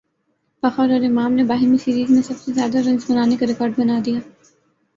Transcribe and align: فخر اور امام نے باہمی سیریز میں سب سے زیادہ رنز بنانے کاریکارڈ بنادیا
فخر 0.63 0.91
اور 0.91 1.03
امام 1.05 1.33
نے 1.33 1.43
باہمی 1.43 1.77
سیریز 1.77 2.09
میں 2.11 2.21
سب 2.21 2.37
سے 2.37 2.53
زیادہ 2.53 2.77
رنز 2.79 3.05
بنانے 3.09 3.37
کاریکارڈ 3.37 3.77
بنادیا 3.77 4.19